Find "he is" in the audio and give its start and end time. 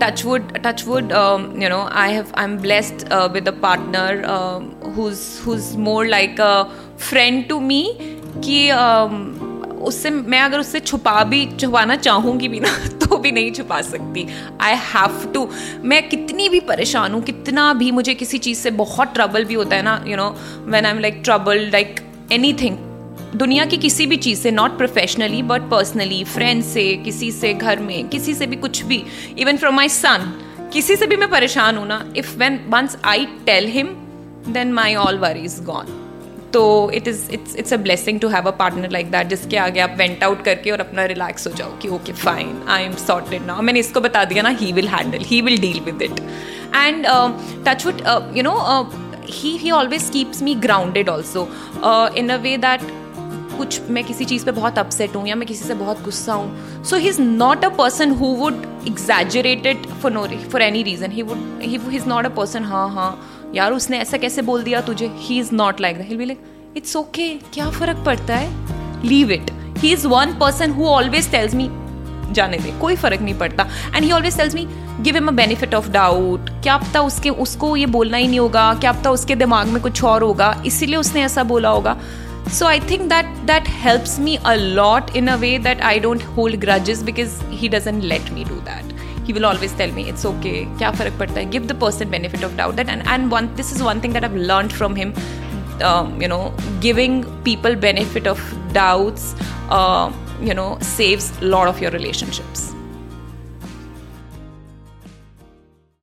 56.96-57.20, 61.62-62.06, 65.18-65.54, 69.78-70.06